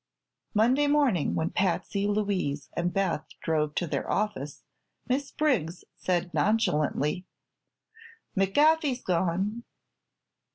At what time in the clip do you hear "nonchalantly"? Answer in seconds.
6.33-7.27